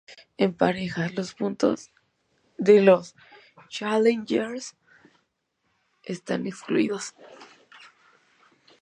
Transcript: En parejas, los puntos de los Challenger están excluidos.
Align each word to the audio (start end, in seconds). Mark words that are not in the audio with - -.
En 0.39 0.51
parejas, 0.55 1.13
los 1.13 1.35
puntos 1.35 1.91
de 2.57 2.81
los 2.81 3.13
Challenger 3.69 4.59
están 6.03 6.47
excluidos. 6.47 7.13